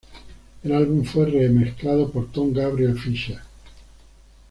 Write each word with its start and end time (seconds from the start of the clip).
El 0.63 0.71
álbum 0.71 1.05
fue 1.05 1.27
re-mezclado 1.27 2.09
por 2.11 2.31
Tom 2.31 2.53
Gabriel 2.53 2.97
Fischer. 2.97 3.37